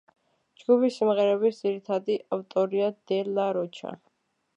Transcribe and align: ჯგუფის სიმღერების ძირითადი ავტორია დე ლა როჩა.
ჯგუფის 0.61 0.95
სიმღერების 1.01 1.59
ძირითადი 1.65 2.15
ავტორია 2.37 2.89
დე 3.13 3.21
ლა 3.37 3.47
როჩა. 3.59 3.93